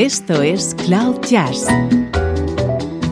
Esto 0.00 0.40
es 0.40 0.74
Cloud 0.86 1.20
Jazz, 1.28 1.66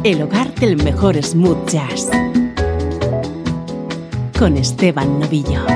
el 0.04 0.22
hogar 0.22 0.54
del 0.54 0.82
mejor 0.82 1.22
smooth 1.22 1.68
jazz, 1.68 2.08
con 4.38 4.56
Esteban 4.56 5.20
Novillo. 5.20 5.66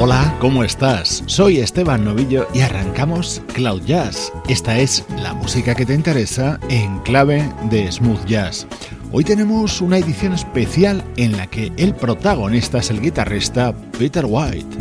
Hola, 0.00 0.36
¿cómo 0.40 0.64
estás? 0.64 1.22
Soy 1.26 1.60
Esteban 1.60 2.04
Novillo 2.04 2.48
y 2.52 2.62
arrancamos 2.62 3.40
Cloud 3.54 3.82
Jazz. 3.84 4.32
Esta 4.48 4.76
es 4.76 5.04
la 5.22 5.32
música 5.34 5.76
que 5.76 5.86
te 5.86 5.94
interesa 5.94 6.58
en 6.68 6.98
clave 7.04 7.48
de 7.70 7.92
smooth 7.92 8.24
jazz. 8.24 8.66
Hoy 9.14 9.24
tenemos 9.24 9.82
una 9.82 9.98
edición 9.98 10.32
especial 10.32 11.04
en 11.18 11.36
la 11.36 11.46
que 11.46 11.70
el 11.76 11.94
protagonista 11.94 12.78
es 12.78 12.88
el 12.88 13.02
guitarrista 13.02 13.74
Peter 13.98 14.24
White. 14.26 14.78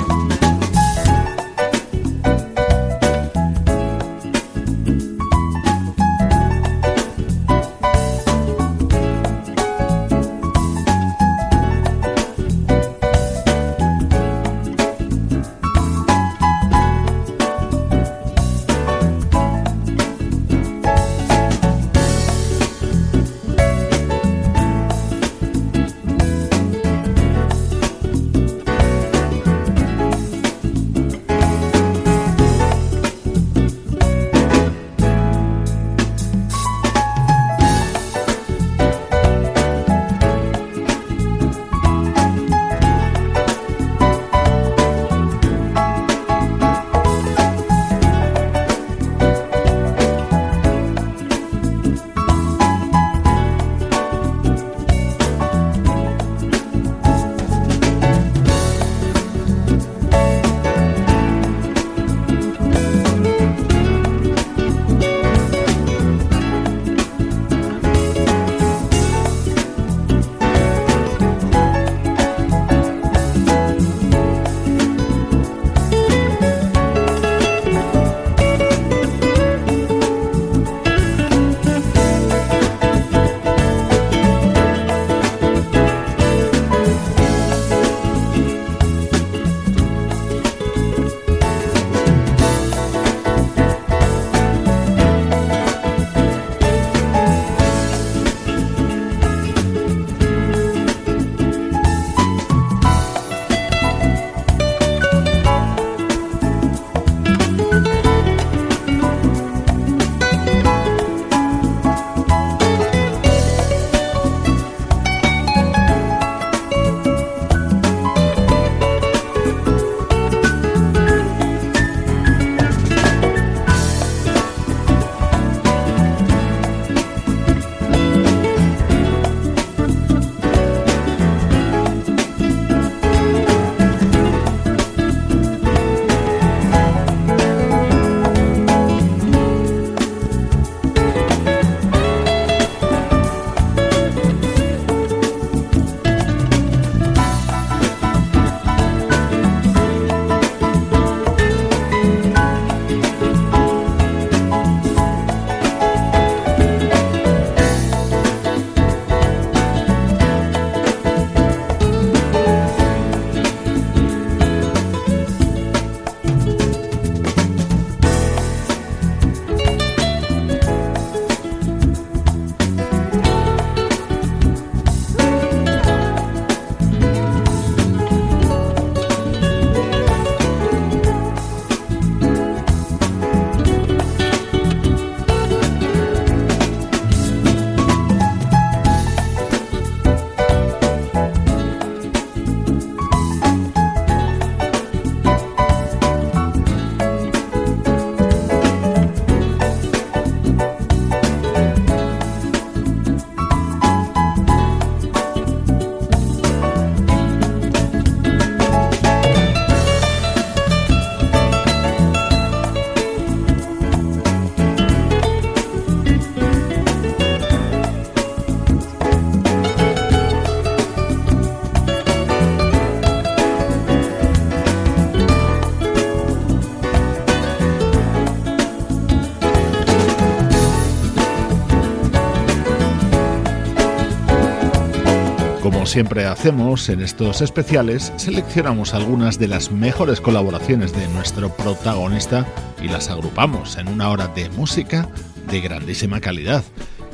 Siempre 235.91 236.23
hacemos 236.23 236.87
en 236.87 237.01
estos 237.01 237.41
especiales, 237.41 238.13
seleccionamos 238.15 238.93
algunas 238.93 239.37
de 239.37 239.49
las 239.49 239.73
mejores 239.73 240.21
colaboraciones 240.21 240.93
de 240.93 241.05
nuestro 241.09 241.49
protagonista 241.49 242.47
y 242.81 242.87
las 242.87 243.09
agrupamos 243.09 243.75
en 243.75 243.89
una 243.89 244.09
hora 244.09 244.29
de 244.29 244.49
música 244.51 245.09
de 245.49 245.59
grandísima 245.59 246.21
calidad. 246.21 246.63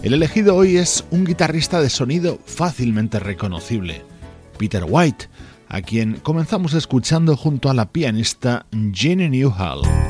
El 0.04 0.14
elegido 0.14 0.56
hoy 0.56 0.78
es 0.78 1.04
un 1.10 1.26
guitarrista 1.26 1.82
de 1.82 1.90
sonido 1.90 2.38
fácilmente 2.46 3.20
reconocible, 3.20 4.04
Peter 4.60 4.86
White, 4.88 5.28
a 5.68 5.82
quien 5.82 6.20
comenzamos 6.20 6.76
escuchando 6.76 7.36
junto 7.36 7.72
a 7.72 7.74
la 7.74 7.92
pianista 7.92 8.68
Jenny 8.94 9.28
Newhall. 9.28 10.07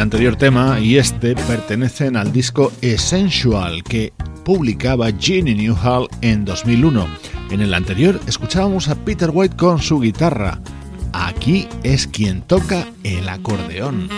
El 0.00 0.04
anterior 0.04 0.34
tema 0.34 0.80
y 0.80 0.96
este 0.96 1.34
pertenecen 1.34 2.16
al 2.16 2.32
disco 2.32 2.72
Essential 2.80 3.84
que 3.84 4.14
publicaba 4.46 5.12
Ginny 5.12 5.54
Newhall 5.54 6.08
en 6.22 6.46
2001. 6.46 7.06
En 7.50 7.60
el 7.60 7.74
anterior 7.74 8.18
escuchábamos 8.26 8.88
a 8.88 8.94
Peter 8.94 9.28
White 9.30 9.56
con 9.56 9.78
su 9.78 10.00
guitarra. 10.00 10.58
Aquí 11.12 11.68
es 11.82 12.06
quien 12.06 12.40
toca 12.40 12.86
el 13.04 13.28
acordeón. 13.28 14.08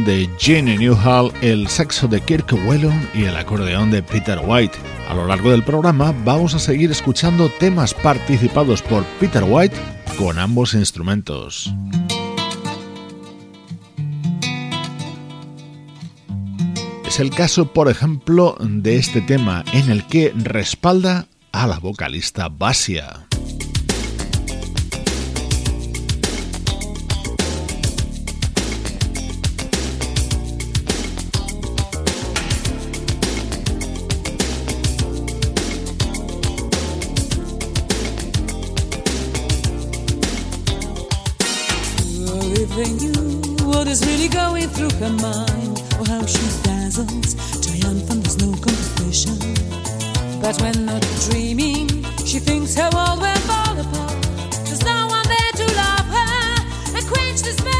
De 0.00 0.28
Jenny 0.38 0.76
Newhall, 0.76 1.32
el 1.40 1.68
saxo 1.68 2.08
de 2.08 2.20
Kirk 2.20 2.52
Whelan 2.66 3.08
y 3.14 3.24
el 3.24 3.36
acordeón 3.36 3.90
de 3.90 4.02
Peter 4.02 4.38
White. 4.44 4.76
A 5.08 5.14
lo 5.14 5.26
largo 5.26 5.50
del 5.50 5.62
programa 5.62 6.14
vamos 6.24 6.54
a 6.54 6.58
seguir 6.58 6.90
escuchando 6.90 7.48
temas 7.58 7.94
participados 7.94 8.82
por 8.82 9.04
Peter 9.20 9.44
White 9.46 9.76
con 10.18 10.38
ambos 10.38 10.74
instrumentos. 10.74 11.72
Es 17.06 17.20
el 17.20 17.30
caso, 17.30 17.72
por 17.72 17.88
ejemplo, 17.88 18.56
de 18.60 18.96
este 18.96 19.20
tema 19.20 19.64
en 19.72 19.90
el 19.90 20.06
que 20.06 20.32
respalda 20.36 21.26
a 21.52 21.66
la 21.66 21.78
vocalista 21.78 22.48
Basia. 22.48 23.27
Just 57.38 57.44
this 57.44 57.64
man. 57.64 57.77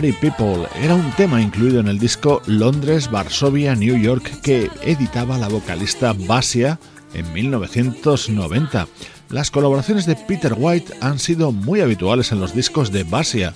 People 0.00 0.66
era 0.80 0.94
un 0.94 1.12
tema 1.12 1.42
incluido 1.42 1.78
en 1.78 1.86
el 1.86 1.98
disco 1.98 2.40
Londres, 2.46 3.10
Varsovia, 3.10 3.74
New 3.74 3.94
York 3.98 4.40
que 4.40 4.70
editaba 4.80 5.36
la 5.36 5.48
vocalista 5.48 6.14
Basia 6.14 6.78
en 7.12 7.30
1990. 7.34 8.88
Las 9.28 9.50
colaboraciones 9.50 10.06
de 10.06 10.16
Peter 10.16 10.54
White 10.56 10.94
han 11.02 11.18
sido 11.18 11.52
muy 11.52 11.82
habituales 11.82 12.32
en 12.32 12.40
los 12.40 12.54
discos 12.54 12.90
de 12.90 13.04
Basia 13.04 13.52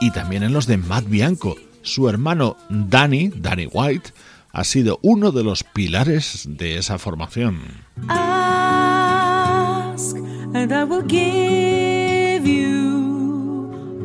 y 0.00 0.10
también 0.10 0.42
en 0.42 0.52
los 0.52 0.66
de 0.66 0.78
Matt 0.78 1.04
Bianco. 1.06 1.56
Su 1.82 2.08
hermano 2.08 2.56
Danny, 2.68 3.30
Danny 3.36 3.68
White, 3.72 4.10
ha 4.52 4.64
sido 4.64 4.98
uno 5.02 5.30
de 5.30 5.44
los 5.44 5.62
pilares 5.62 6.42
de 6.48 6.78
esa 6.78 6.98
formación. 6.98 7.60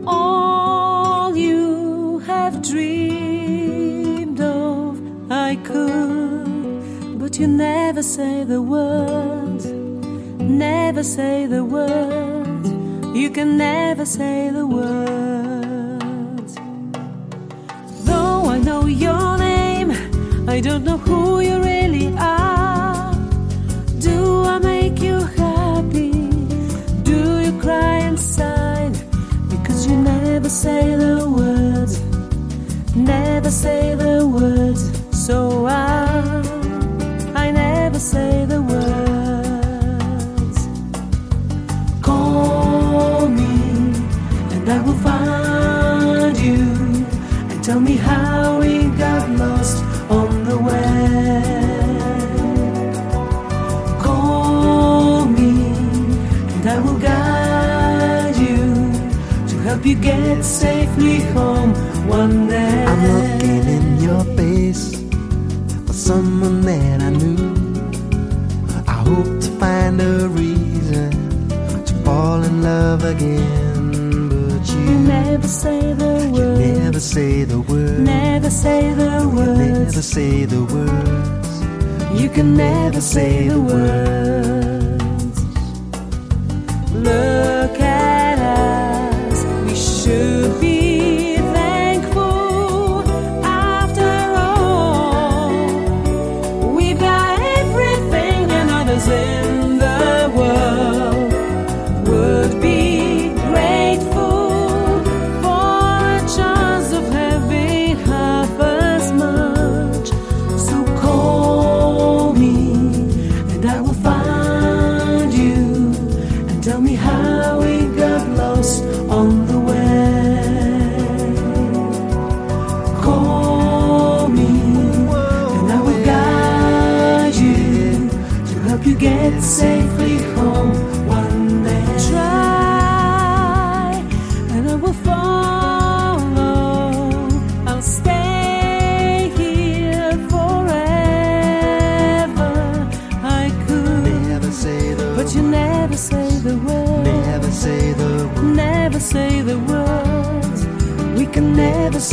dreamed 0.06 0.53
but 7.34 7.40
you 7.40 7.48
never 7.48 8.04
say 8.04 8.44
the 8.44 8.62
word, 8.62 9.66
never 10.40 11.02
say 11.02 11.48
the 11.48 11.66
word, 11.66 12.63
you 13.18 13.32
can 13.32 13.58
never 13.58 14.06
say 14.06 14.52
the 14.52 14.68
word. 14.68 16.48
Though 18.06 18.46
I 18.46 18.60
know 18.60 18.86
your 18.86 19.40
name, 19.40 19.90
I 20.48 20.60
don't 20.60 20.84
know 20.84 20.98
who 20.98 21.40
you 21.40 21.58
really 21.60 22.13
are. 22.20 23.16
Do 23.98 24.44
I 24.44 24.60
make 24.60 25.02
you 25.02 25.18
happy? 25.22 26.12
Do 27.02 27.40
you 27.40 27.60
cry 27.60 27.98
inside? 28.10 28.94
Because 29.50 29.88
you 29.88 29.96
never 29.96 30.50
say 30.50 30.96
the 30.96 31.28
words 31.28 32.00
never 32.96 33.50
say 33.50 33.96
the 33.96 34.28
words, 34.28 34.84
so 35.25 35.66
I, 35.66 36.62
say 38.04 38.46
the 38.46 38.62
words. 38.62 40.58
Call 42.02 43.30
me, 43.30 43.56
and 44.54 44.70
I 44.70 44.82
will 44.86 45.00
find 45.10 46.38
you, 46.38 46.64
and 47.50 47.64
tell 47.64 47.80
me 47.80 47.96
how 47.96 48.60
we 48.60 48.90
got 49.06 49.30
lost 49.44 49.82
on 50.10 50.44
the 50.50 50.58
way. 50.58 51.44
Call 54.02 55.26
me, 55.38 55.54
and 56.54 56.66
I 56.76 56.78
will 56.84 57.00
guide 57.00 58.36
you 58.36 58.66
to 59.50 59.56
help 59.68 59.86
you 59.86 59.96
get 59.96 60.44
safely 60.44 61.22
home 61.32 61.74
one 62.06 62.48
day. 62.50 62.86
I'm 62.86 63.02
looking 63.14 63.66
in 63.78 63.86
your 64.02 64.24
face 64.36 64.86
for 65.86 65.94
someone 65.94 66.62
that 66.64 67.02
I 67.02 67.10
knew. 67.10 67.53
Hope 69.13 69.39
to 69.41 69.51
find 69.60 70.01
a 70.01 70.27
reason 70.27 71.12
to 71.86 71.93
fall 72.03 72.41
in 72.41 72.63
love 72.63 73.03
again. 73.03 73.91
But 74.50 74.67
you, 74.74 74.79
you 74.79 74.98
never 75.00 75.48
say 75.48 75.93
the 75.93 76.13
words. 76.34 76.60
You 76.65 76.75
never 76.79 77.00
say 77.00 77.43
the 77.43 77.60
words. 77.60 78.00
Never 78.00 78.50
say 78.50 78.93
the 78.93 79.29
words. 79.36 79.60
You 79.60 79.75
never 79.75 80.01
say 80.01 80.46
the 80.46 80.63
words. 80.74 81.50
You 82.20 82.29
can 82.29 82.58
never 82.58 83.01
say 83.01 83.50
the 83.50 83.62
words. 83.62 85.38
Look 87.08 87.79
at 87.79 88.12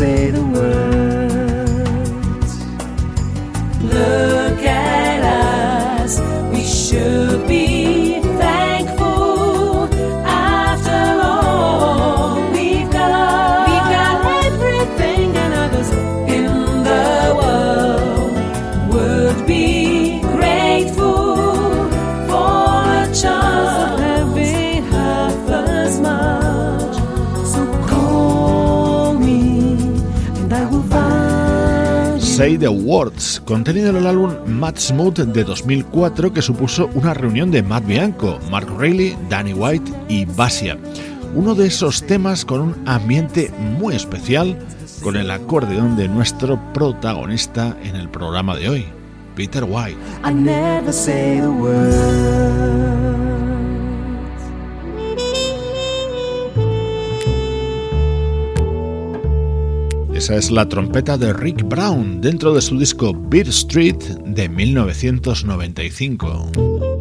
say 0.00 0.30
the 0.30 0.49
the 32.60 32.68
Words, 32.68 33.42
contenido 33.46 33.88
en 33.88 33.96
el 33.96 34.06
álbum 34.06 34.34
Matt 34.46 34.78
Smooth 34.78 35.18
de 35.20 35.44
2004 35.44 36.32
que 36.32 36.42
supuso 36.42 36.90
una 36.94 37.14
reunión 37.14 37.50
de 37.50 37.62
Matt 37.62 37.86
Bianco, 37.86 38.38
Mark 38.50 38.68
Rayleigh, 38.78 39.16
Danny 39.30 39.54
White 39.54 39.90
y 40.08 40.26
Basia. 40.26 40.78
Uno 41.34 41.54
de 41.54 41.66
esos 41.66 42.02
temas 42.06 42.44
con 42.44 42.60
un 42.60 42.88
ambiente 42.88 43.50
muy 43.58 43.94
especial 43.94 44.58
con 45.02 45.16
el 45.16 45.30
acordeón 45.30 45.96
de 45.96 46.08
nuestro 46.08 46.60
protagonista 46.74 47.76
en 47.82 47.96
el 47.96 48.10
programa 48.10 48.54
de 48.56 48.68
hoy, 48.68 48.84
Peter 49.34 49.64
White. 49.64 49.98
Esa 60.20 60.36
es 60.36 60.50
la 60.50 60.68
trompeta 60.68 61.16
de 61.16 61.32
Rick 61.32 61.66
Brown 61.66 62.20
dentro 62.20 62.52
de 62.52 62.60
su 62.60 62.78
disco 62.78 63.14
Beat 63.14 63.48
Street 63.48 63.96
de 64.26 64.50
1995. 64.50 66.99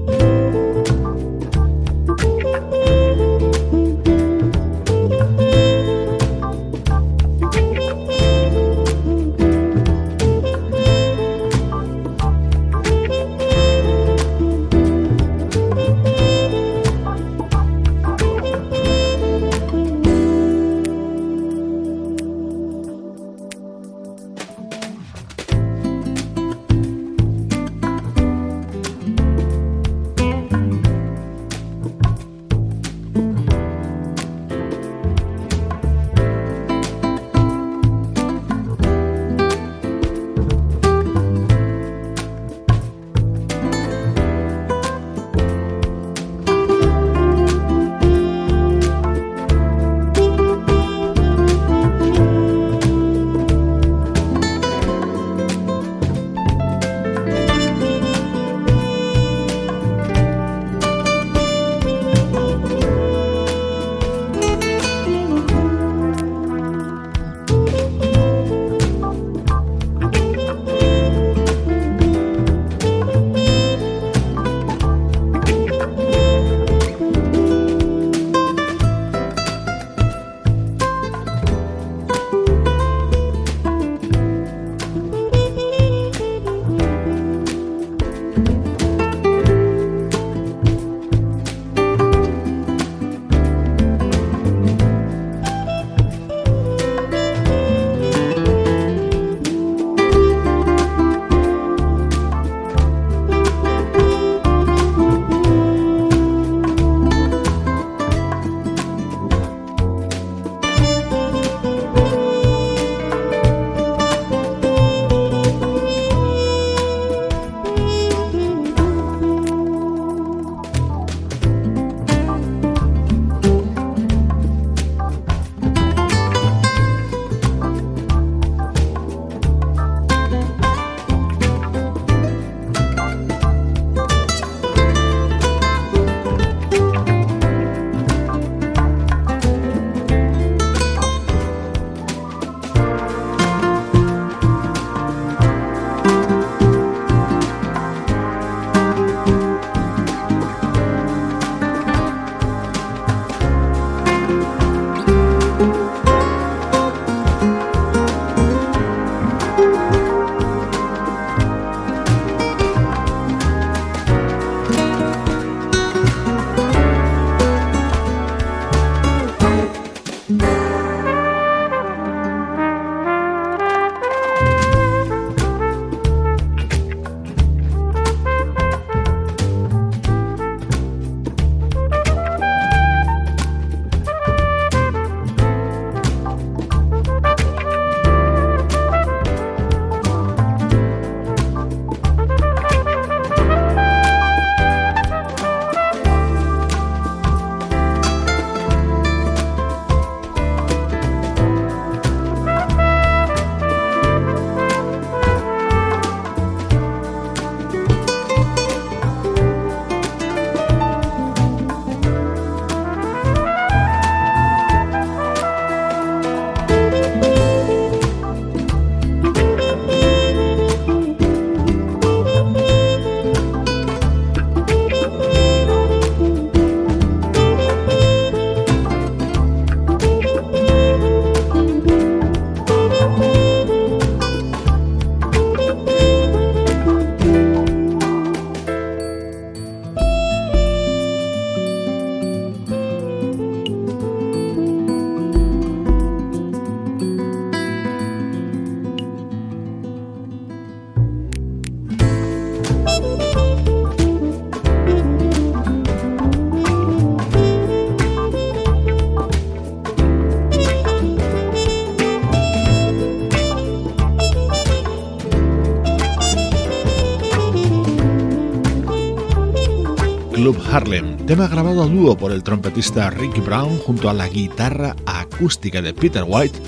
Tema 271.30 271.48
grabado 271.48 271.84
a 271.84 271.86
dúo 271.86 272.18
por 272.18 272.32
el 272.32 272.42
trompetista 272.42 273.08
Ricky 273.12 273.40
Brown 273.40 273.78
junto 273.78 274.10
a 274.10 274.16
la 274.16 274.28
guitarra 274.28 274.96
acústica 275.06 275.80
de 275.80 275.94
Peter 275.94 276.24
White 276.26 276.60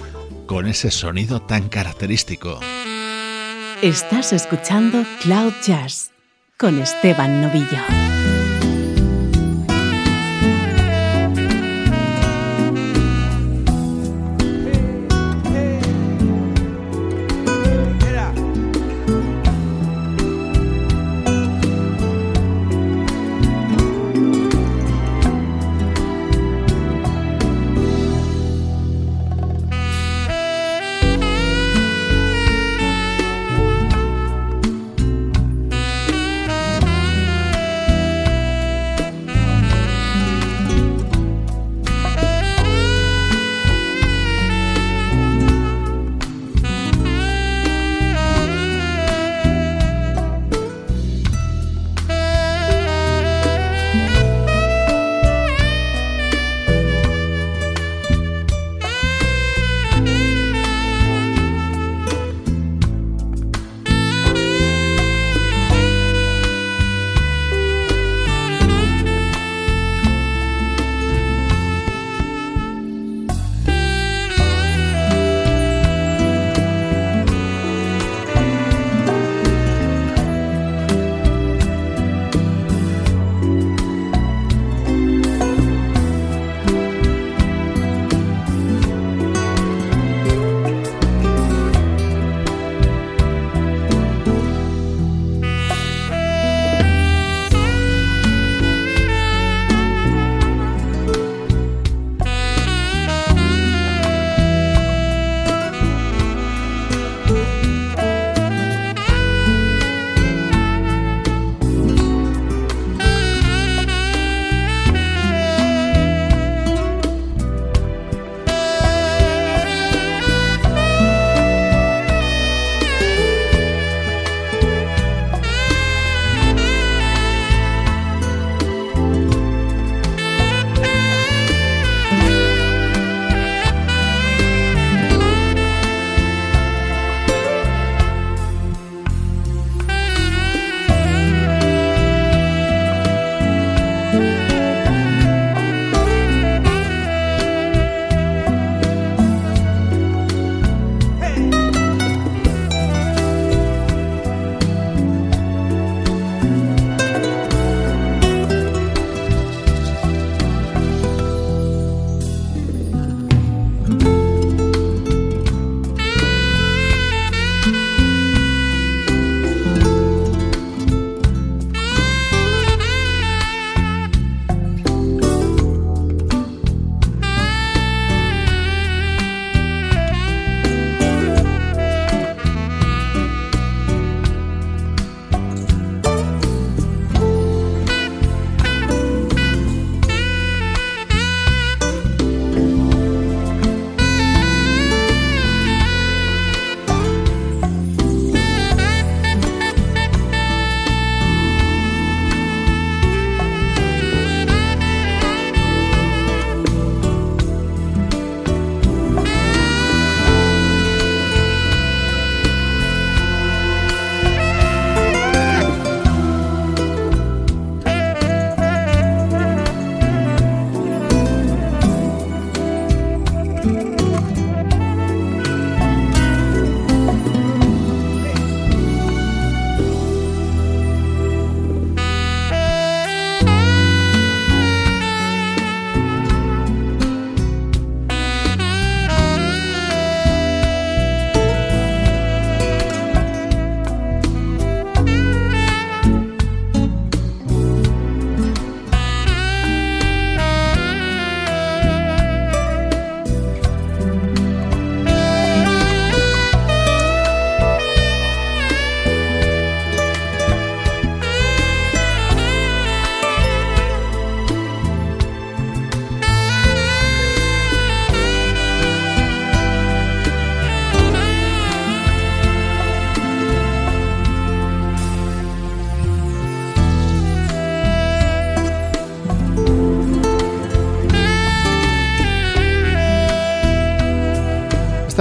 con 0.46 0.68
ese 0.68 0.92
sonido 0.92 1.42
tan 1.42 1.68
característico. 1.68 2.60
Estás 3.82 4.34
escuchando 4.34 5.04
Cloud 5.24 5.54
Jazz 5.66 6.12
con 6.60 6.80
Esteban 6.80 7.42
Novillo. 7.42 8.21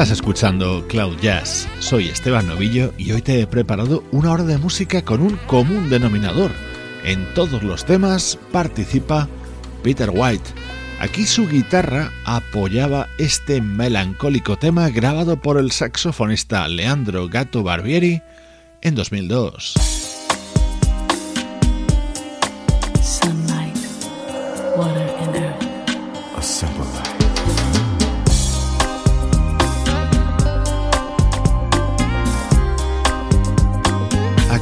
Estás 0.01 0.17
escuchando 0.17 0.87
Cloud 0.89 1.19
Jazz. 1.21 1.69
Soy 1.79 2.09
Esteban 2.09 2.47
Novillo 2.47 2.95
y 2.97 3.13
hoy 3.13 3.21
te 3.21 3.39
he 3.39 3.47
preparado 3.47 4.03
una 4.13 4.33
hora 4.33 4.45
de 4.45 4.57
música 4.57 5.03
con 5.03 5.21
un 5.21 5.37
común 5.47 5.91
denominador, 5.91 6.53
En 7.05 7.27
todos 7.35 7.63
los 7.63 7.85
temas 7.85 8.39
participa 8.51 9.29
Peter 9.83 10.09
White. 10.11 10.53
Aquí 11.01 11.27
su 11.27 11.47
guitarra 11.47 12.13
apoyaba 12.25 13.09
este 13.19 13.61
melancólico 13.61 14.57
tema 14.57 14.89
grabado 14.89 15.37
por 15.39 15.59
el 15.59 15.71
saxofonista 15.71 16.67
Leandro 16.67 17.29
Gato 17.29 17.63
Barbieri 17.63 18.23
en 18.81 18.95
2002. 18.95 20.00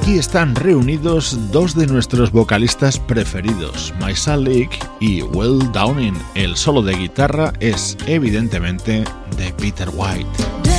Aquí 0.08 0.18
están 0.18 0.54
reunidos 0.54 1.36
dos 1.52 1.74
de 1.74 1.86
nuestros 1.86 2.32
vocalistas 2.32 2.98
preferidos, 2.98 3.92
Maisa 4.00 4.38
Leak 4.38 4.70
y 5.00 5.20
Will 5.20 5.70
Downing. 5.70 6.16
El 6.34 6.56
solo 6.56 6.80
de 6.80 6.94
guitarra 6.94 7.52
es 7.60 7.94
evidentemente 8.06 9.04
de 9.36 9.52
Peter 9.58 9.90
White. 9.92 10.77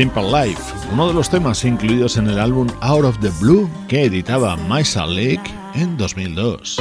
Simple 0.00 0.32
Life, 0.32 0.62
uno 0.94 1.08
de 1.08 1.12
los 1.12 1.28
temas 1.28 1.62
incluidos 1.62 2.16
en 2.16 2.26
el 2.26 2.38
álbum 2.38 2.66
Out 2.80 3.04
of 3.04 3.18
the 3.20 3.28
Blue 3.38 3.68
que 3.86 4.04
editaba 4.04 4.56
Maisa 4.56 5.04
Lake 5.04 5.42
en 5.74 5.98
2002. 5.98 6.78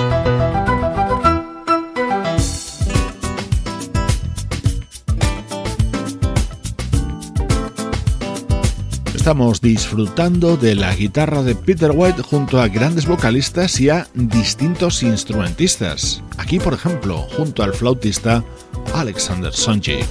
Estamos 9.14 9.60
disfrutando 9.60 10.56
de 10.56 10.76
la 10.76 10.96
guitarra 10.96 11.44
de 11.44 11.56
Peter 11.56 11.92
White 11.94 12.24
junto 12.24 12.62
a 12.62 12.70
grandes 12.70 13.06
vocalistas 13.06 13.82
y 13.82 13.90
a 13.90 14.08
distintos 14.14 15.04
instrumentistas. 15.04 16.24
Aquí, 16.38 16.58
por 16.58 16.74
ejemplo, 16.74 17.28
junto 17.36 17.64
al 17.64 17.74
flautista 17.74 18.46
Alexander 18.94 19.52
Sonjik. 19.52 20.08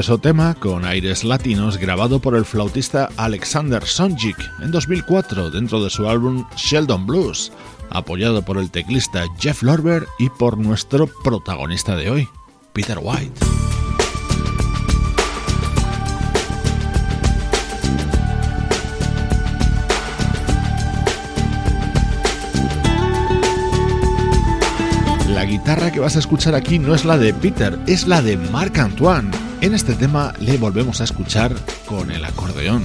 Precioso 0.00 0.18
tema 0.18 0.54
con 0.54 0.86
aires 0.86 1.24
latinos 1.24 1.76
grabado 1.76 2.20
por 2.20 2.34
el 2.34 2.46
flautista 2.46 3.10
Alexander 3.18 3.84
Sonjik 3.84 4.38
en 4.62 4.70
2004 4.70 5.50
dentro 5.50 5.84
de 5.84 5.90
su 5.90 6.08
álbum 6.08 6.46
Sheldon 6.56 7.06
Blues, 7.06 7.52
apoyado 7.90 8.42
por 8.42 8.56
el 8.56 8.70
teclista 8.70 9.24
Jeff 9.38 9.62
Lorber 9.62 10.06
y 10.18 10.30
por 10.30 10.56
nuestro 10.56 11.06
protagonista 11.22 11.96
de 11.96 12.08
hoy, 12.08 12.28
Peter 12.72 12.98
White. 12.98 13.40
La 25.28 25.44
guitarra 25.44 25.92
que 25.92 26.00
vas 26.00 26.16
a 26.16 26.20
escuchar 26.20 26.54
aquí 26.54 26.78
no 26.78 26.94
es 26.94 27.04
la 27.04 27.18
de 27.18 27.34
Peter, 27.34 27.78
es 27.86 28.06
la 28.06 28.22
de 28.22 28.38
Marc 28.38 28.78
Antoine. 28.78 29.39
En 29.62 29.74
este 29.74 29.94
tema 29.94 30.32
le 30.40 30.56
volvemos 30.56 31.02
a 31.02 31.04
escuchar 31.04 31.54
con 31.86 32.10
el 32.10 32.24
acordeón. 32.24 32.82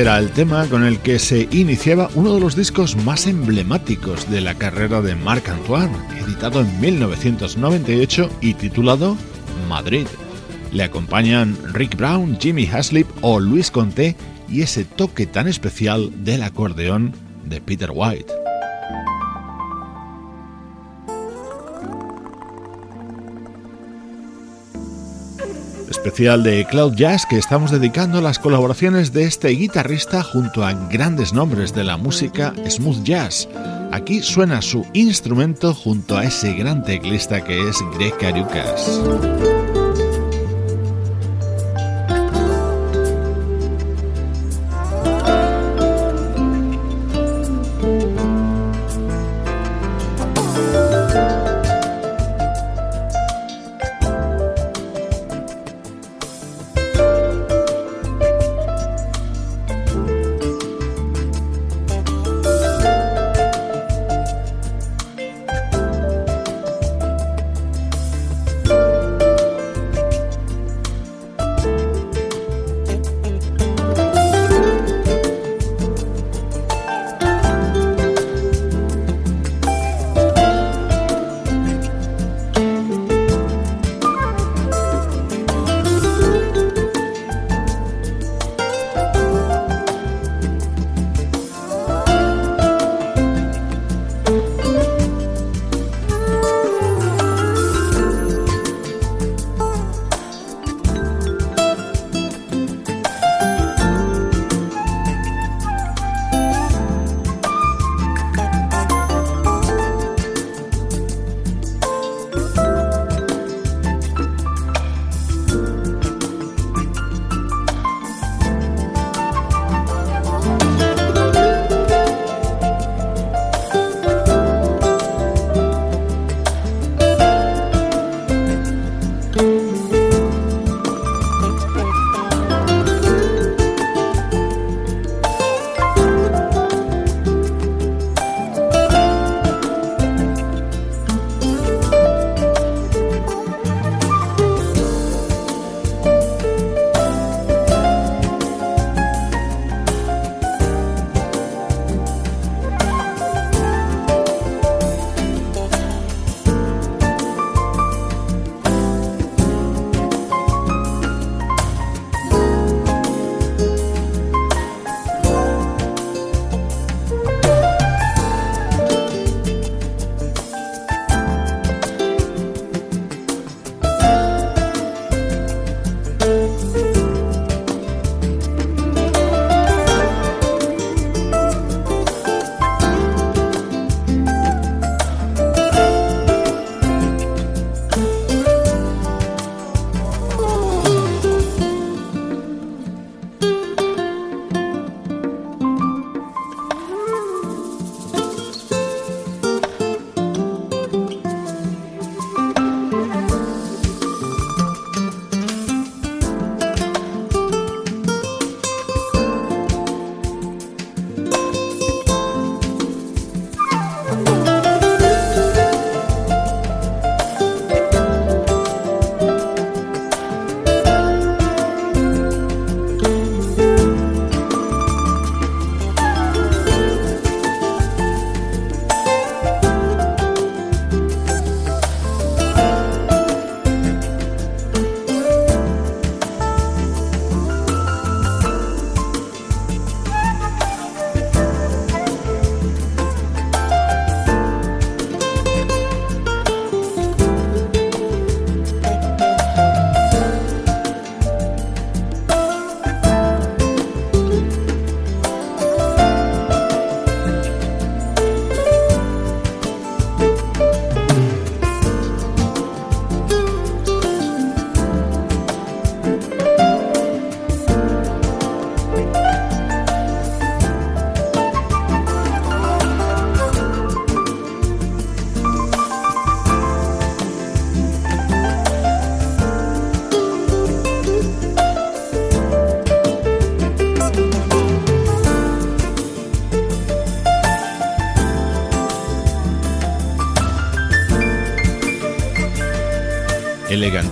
Era 0.00 0.18
el 0.18 0.30
tema 0.30 0.66
con 0.66 0.84
el 0.84 0.98
que 1.00 1.18
se 1.18 1.46
iniciaba 1.50 2.08
uno 2.14 2.34
de 2.34 2.40
los 2.40 2.56
discos 2.56 2.96
más 2.96 3.26
emblemáticos 3.26 4.30
de 4.30 4.40
la 4.40 4.54
carrera 4.54 5.02
de 5.02 5.14
Marc 5.14 5.50
Antoine, 5.50 5.94
editado 6.18 6.62
en 6.62 6.80
1998 6.80 8.30
y 8.40 8.54
titulado 8.54 9.14
Madrid. 9.68 10.06
Le 10.72 10.84
acompañan 10.84 11.54
Rick 11.74 11.96
Brown, 11.96 12.38
Jimmy 12.40 12.66
Haslip 12.66 13.08
o 13.20 13.40
Luis 13.40 13.70
Conté 13.70 14.16
y 14.48 14.62
ese 14.62 14.86
toque 14.86 15.26
tan 15.26 15.48
especial 15.48 16.24
del 16.24 16.44
acordeón 16.44 17.12
de 17.44 17.60
Peter 17.60 17.90
White. 17.92 18.39
Especial 26.10 26.42
de 26.42 26.64
Cloud 26.64 26.94
Jazz 26.96 27.24
que 27.24 27.38
estamos 27.38 27.70
dedicando 27.70 28.18
a 28.18 28.20
las 28.20 28.40
colaboraciones 28.40 29.12
de 29.12 29.22
este 29.22 29.48
guitarrista 29.50 30.24
junto 30.24 30.64
a 30.64 30.72
grandes 30.72 31.32
nombres 31.32 31.72
de 31.72 31.84
la 31.84 31.96
música 31.96 32.52
smooth 32.68 33.04
jazz. 33.04 33.48
Aquí 33.92 34.20
suena 34.20 34.60
su 34.60 34.84
instrumento 34.92 35.72
junto 35.72 36.18
a 36.18 36.24
ese 36.24 36.52
gran 36.54 36.82
teclista 36.82 37.44
que 37.44 37.68
es 37.68 37.76
Greg 37.96 38.16
Cariucas. 38.18 39.00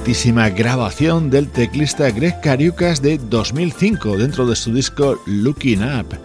Elegantísima 0.08 0.48
grabación 0.48 1.28
del 1.28 1.48
teclista 1.48 2.10
Greg 2.10 2.40
Cariucas 2.40 3.02
de 3.02 3.18
2005 3.18 4.16
dentro 4.16 4.46
de 4.46 4.56
su 4.56 4.72
disco 4.72 5.20
Looking 5.26 5.82
Up. 5.82 6.18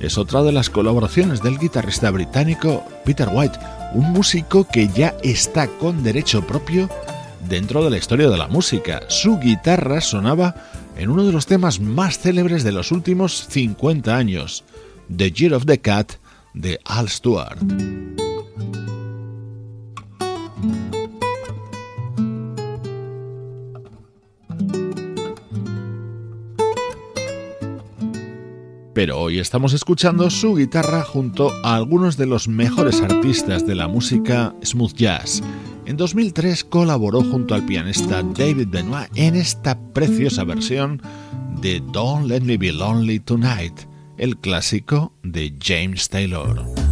Es 0.00 0.16
otra 0.16 0.42
de 0.42 0.52
las 0.52 0.70
colaboraciones 0.70 1.42
del 1.42 1.58
guitarrista 1.58 2.10
británico 2.10 2.82
Peter 3.04 3.28
White, 3.30 3.58
un 3.92 4.10
músico 4.12 4.66
que 4.66 4.88
ya 4.88 5.14
está 5.22 5.66
con 5.66 6.02
derecho 6.02 6.46
propio 6.46 6.88
dentro 7.46 7.84
de 7.84 7.90
la 7.90 7.98
historia 7.98 8.30
de 8.30 8.38
la 8.38 8.48
música. 8.48 9.02
Su 9.08 9.38
guitarra 9.38 10.00
sonaba 10.00 10.54
en 10.96 11.10
uno 11.10 11.26
de 11.26 11.32
los 11.32 11.44
temas 11.44 11.78
más 11.78 12.18
célebres 12.18 12.64
de 12.64 12.72
los 12.72 12.90
últimos 12.90 13.48
50 13.50 14.16
años, 14.16 14.64
The 15.14 15.30
Year 15.30 15.52
of 15.52 15.66
the 15.66 15.78
Cat 15.78 16.12
de 16.54 16.80
Al 16.86 17.10
Stewart. 17.10 17.58
Pero 28.96 29.20
hoy 29.20 29.40
estamos 29.40 29.74
escuchando 29.74 30.30
su 30.30 30.54
guitarra 30.54 31.02
junto 31.02 31.52
a 31.62 31.76
algunos 31.76 32.16
de 32.16 32.24
los 32.24 32.48
mejores 32.48 33.02
artistas 33.02 33.66
de 33.66 33.74
la 33.74 33.88
música 33.88 34.54
smooth 34.64 34.94
jazz. 34.94 35.42
En 35.84 35.98
2003 35.98 36.64
colaboró 36.64 37.22
junto 37.22 37.54
al 37.54 37.66
pianista 37.66 38.22
David 38.22 38.68
Benoit 38.70 39.10
en 39.14 39.34
esta 39.34 39.78
preciosa 39.92 40.44
versión 40.44 41.02
de 41.60 41.82
Don't 41.92 42.26
Let 42.26 42.40
Me 42.40 42.56
Be 42.56 42.72
Lonely 42.72 43.20
Tonight, 43.20 43.80
el 44.16 44.38
clásico 44.38 45.12
de 45.22 45.54
James 45.62 46.08
Taylor. 46.08 46.85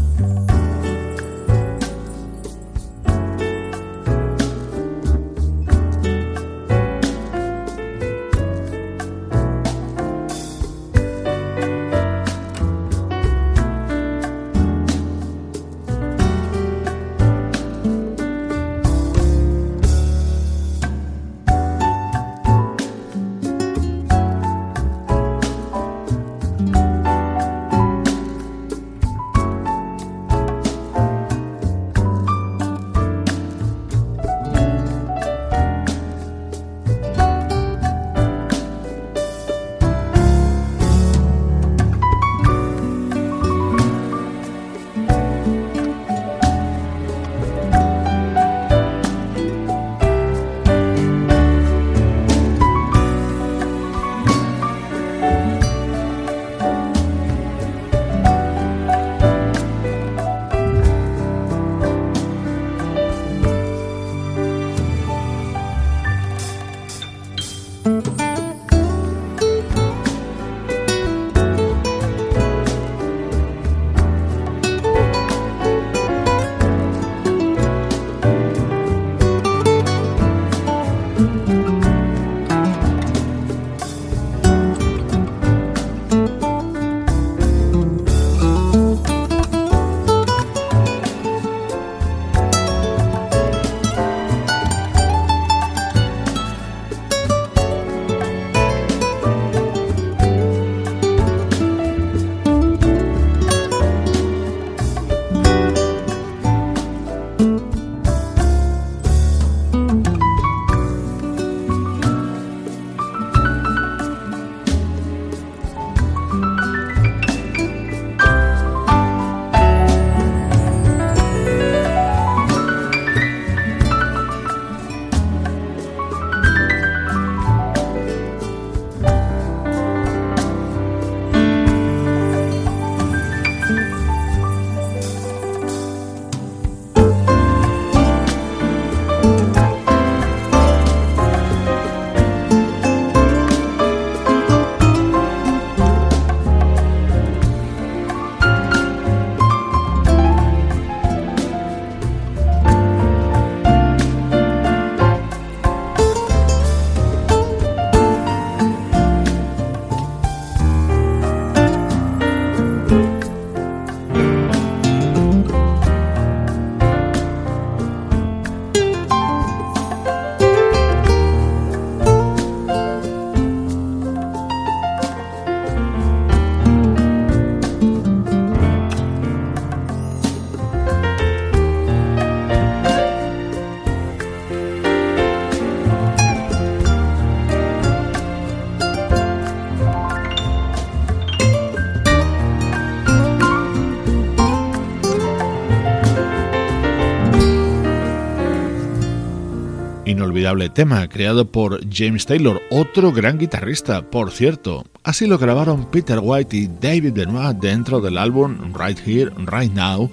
Tema 200.73 201.09
creado 201.09 201.51
por 201.51 201.81
James 201.91 202.27
Taylor, 202.27 202.61
otro 202.71 203.13
gran 203.13 203.39
guitarrista, 203.39 204.11
por 204.11 204.31
cierto. 204.31 204.85
Así 205.03 205.27
lo 205.27 205.39
grabaron 205.39 205.91
Peter 205.91 206.19
White 206.23 206.57
y 206.57 206.67
David 206.67 207.15
Benoit 207.15 207.57
dentro 207.57 208.01
del 208.01 208.19
álbum 208.19 208.75
Right 208.75 208.99
Here, 209.07 209.31
Right 209.39 209.73
Now, 209.73 210.11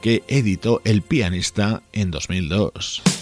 que 0.00 0.22
editó 0.26 0.80
el 0.84 1.02
pianista 1.02 1.82
en 1.92 2.10
2002. 2.10 3.13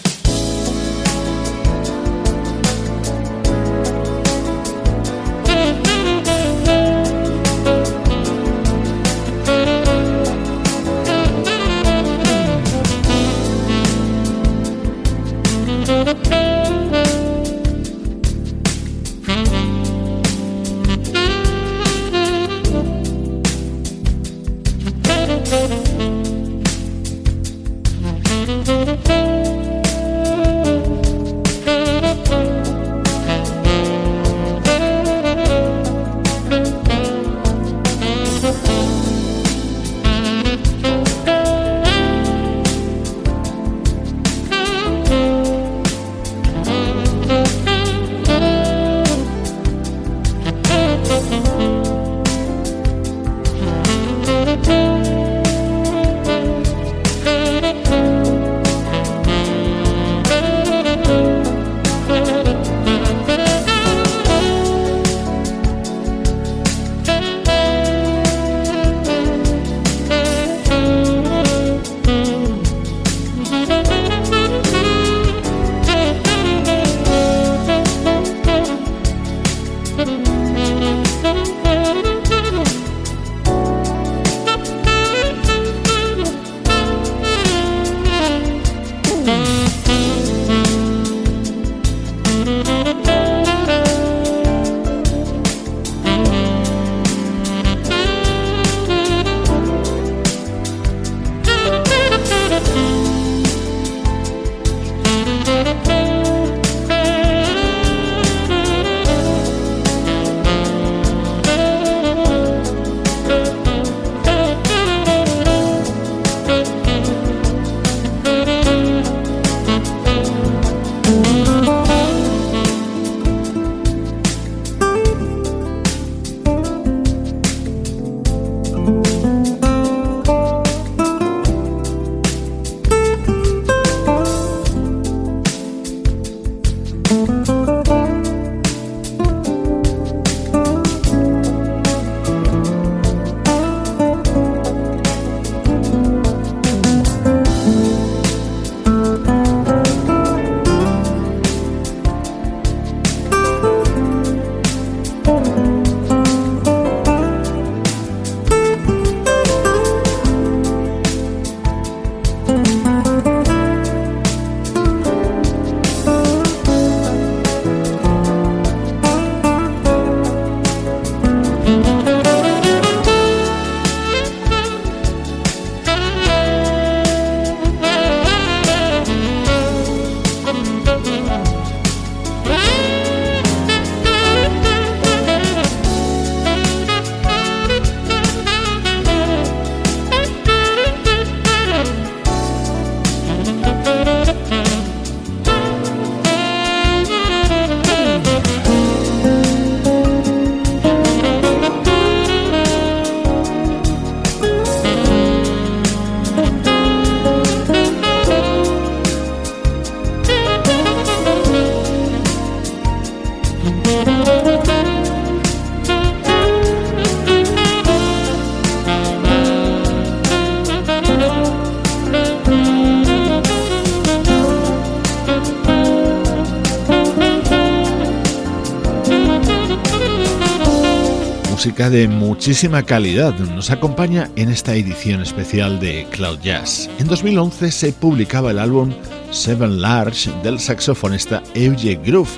De 231.93 232.07
muchísima 232.07 232.81
calidad 232.81 233.37
nos 233.37 233.69
acompaña 233.69 234.27
en 234.35 234.49
esta 234.49 234.73
edición 234.73 235.21
especial 235.21 235.79
de 235.79 236.07
Cloud 236.09 236.39
Jazz. 236.39 236.89
En 236.97 237.05
2011 237.05 237.71
se 237.71 237.93
publicaba 237.93 238.49
el 238.49 238.57
álbum 238.57 238.91
Seven 239.29 239.79
Large 239.79 240.31
del 240.41 240.59
saxofonista 240.59 241.43
Eugene 241.53 242.01
Groove, 242.03 242.31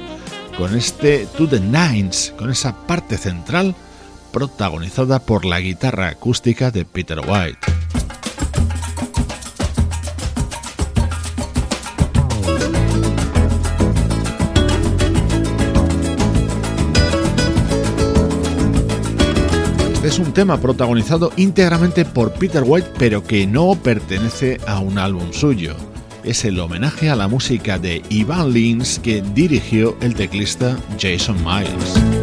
con 0.57 0.75
este 0.75 1.25
To 1.37 1.47
the 1.47 1.61
Nines, 1.61 2.33
con 2.37 2.51
esa 2.51 2.75
parte 2.85 3.15
central 3.17 3.73
protagonizada 4.33 5.19
por 5.19 5.45
la 5.45 5.61
guitarra 5.61 6.09
acústica 6.09 6.69
de 6.69 6.83
Peter 6.83 7.21
White. 7.25 7.74
Es 20.07 20.19
un 20.19 20.33
tema 20.33 20.59
protagonizado 20.59 21.31
íntegramente 21.35 22.05
por 22.05 22.31
Peter 22.33 22.63
White, 22.63 22.89
pero 22.99 23.23
que 23.23 23.47
no 23.47 23.75
pertenece 23.75 24.59
a 24.67 24.79
un 24.79 24.99
álbum 24.99 25.33
suyo. 25.33 25.75
Es 26.23 26.45
el 26.45 26.59
homenaje 26.59 27.09
a 27.09 27.15
la 27.15 27.27
música 27.27 27.79
de 27.79 28.03
Ivan 28.09 28.53
Lins 28.53 28.99
que 28.99 29.23
dirigió 29.33 29.97
el 30.01 30.13
teclista 30.13 30.77
Jason 30.99 31.37
Miles. 31.43 32.14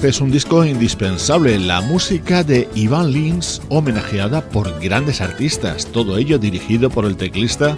Este 0.00 0.08
es 0.08 0.20
un 0.22 0.30
disco 0.30 0.64
indispensable, 0.64 1.58
la 1.58 1.82
música 1.82 2.42
de 2.42 2.70
Ivan 2.74 3.12
Lins 3.12 3.60
homenajeada 3.68 4.40
por 4.48 4.80
grandes 4.80 5.20
artistas, 5.20 5.84
todo 5.92 6.16
ello 6.16 6.38
dirigido 6.38 6.88
por 6.88 7.04
el 7.04 7.18
teclista 7.18 7.76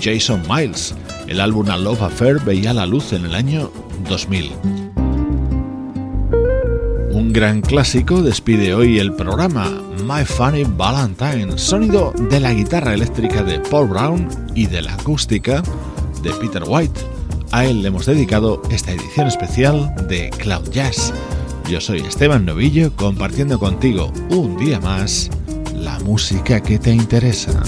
Jason 0.00 0.40
Miles. 0.48 0.94
El 1.26 1.38
álbum 1.38 1.68
A 1.68 1.76
Love 1.76 2.00
Affair 2.00 2.40
veía 2.40 2.72
la 2.72 2.86
luz 2.86 3.12
en 3.12 3.26
el 3.26 3.34
año 3.34 3.70
2000. 4.08 4.52
Un 7.12 7.30
gran 7.30 7.60
clásico 7.60 8.22
despide 8.22 8.72
hoy 8.72 8.98
el 8.98 9.12
programa 9.12 9.70
My 10.06 10.24
Funny 10.24 10.64
Valentine, 10.64 11.58
sonido 11.58 12.14
de 12.30 12.40
la 12.40 12.54
guitarra 12.54 12.94
eléctrica 12.94 13.42
de 13.42 13.60
Paul 13.60 13.88
Brown 13.88 14.28
y 14.54 14.66
de 14.66 14.80
la 14.80 14.94
acústica 14.94 15.62
de 16.22 16.30
Peter 16.40 16.62
White. 16.66 17.02
A 17.50 17.66
él 17.66 17.82
le 17.82 17.88
hemos 17.88 18.06
dedicado 18.06 18.62
esta 18.70 18.92
edición 18.92 19.26
especial 19.26 19.94
de 20.08 20.30
Cloud 20.30 20.70
Jazz. 20.70 21.12
Yo 21.70 21.80
soy 21.80 22.00
Esteban 22.00 22.44
Novillo 22.46 22.96
compartiendo 22.96 23.60
contigo 23.60 24.12
un 24.30 24.56
día 24.56 24.80
más 24.80 25.30
la 25.72 26.00
música 26.00 26.60
que 26.60 26.80
te 26.80 26.90
interesa. 26.90 27.62